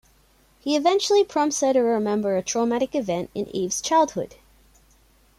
He 0.59 0.75
eventually 0.75 1.23
prompts 1.23 1.59
her 1.61 1.73
to 1.73 1.79
remember 1.79 2.35
a 2.35 2.41
traumatic 2.41 2.95
event 2.95 3.29
in 3.35 3.55
Eve's 3.55 3.79
childhood. 3.81 4.33